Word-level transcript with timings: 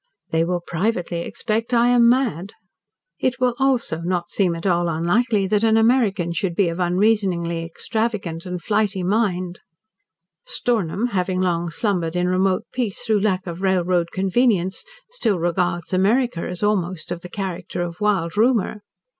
They 0.31 0.43
will 0.43 0.61
privately 0.65 1.23
suspect 1.29 1.75
I 1.75 1.89
am 1.89 2.09
mad. 2.09 2.53
It 3.19 3.39
will, 3.39 3.53
also, 3.59 3.99
not 3.99 4.31
seem 4.31 4.55
at 4.55 4.65
all 4.65 4.89
unlikely 4.89 5.45
that 5.45 5.63
an 5.63 5.77
American 5.77 6.31
should 6.31 6.55
be 6.55 6.69
of 6.69 6.79
unreasoningly 6.79 7.63
extravagant 7.63 8.47
and 8.47 8.59
flighty 8.59 9.03
mind. 9.03 9.59
Stornham, 10.43 11.09
having 11.09 11.39
long 11.39 11.69
slumbered 11.69 12.15
in 12.15 12.27
remote 12.27 12.63
peace 12.73 13.05
through 13.05 13.19
lack 13.21 13.45
of 13.45 13.61
railroad 13.61 14.07
convenience, 14.11 14.83
still 15.11 15.37
regards 15.37 15.93
America 15.93 16.39
as 16.47 16.63
almost 16.63 17.11
of 17.11 17.21
the 17.21 17.29
character 17.29 17.83
of 17.83 18.01
wild 18.01 18.35
rumour. 18.35 18.81